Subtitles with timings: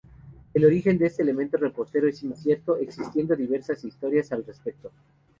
[0.55, 4.91] El origen de este elemento repostero es incierto, existiendo diversas historias al respecto.